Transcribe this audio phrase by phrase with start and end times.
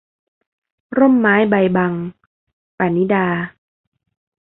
[0.97, 1.93] ร่มไม้ใบบัง-
[2.77, 3.25] ปณิดา